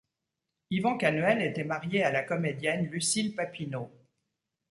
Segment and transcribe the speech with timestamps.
[0.71, 3.91] Yvan Canuel était marié à la comédienne Lucille Papineau.